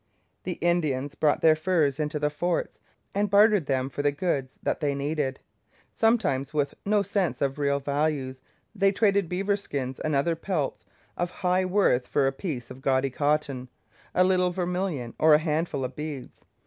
[0.45, 2.79] The Indians brought their furs into the forts
[3.13, 5.39] and bartered them for the goods that they needed.
[5.93, 8.41] Sometimes, with no sense of real values,
[8.73, 10.85] they traded beaver skins and other pelts
[11.15, 13.69] of high worth for a piece of gaudy cotton,
[14.15, 16.45] a little vermilion, or a handful of beads.